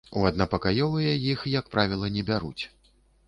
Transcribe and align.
У 0.19 0.21
аднапакаёвыя 0.29 1.11
іх, 1.33 1.43
як 1.59 1.69
правіла, 1.75 2.11
не 2.17 2.25
бяруць. 2.31 2.63